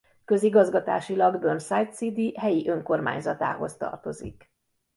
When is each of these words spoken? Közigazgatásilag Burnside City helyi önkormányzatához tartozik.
Közigazgatásilag 0.25 1.39
Burnside 1.39 1.87
City 1.89 2.35
helyi 2.39 2.67
önkormányzatához 2.67 3.75
tartozik. 3.77 4.51